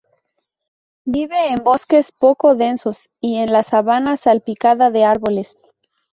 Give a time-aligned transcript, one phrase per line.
[1.05, 5.59] Vive en bosques poco densos y en la sabana salpicada de árboles.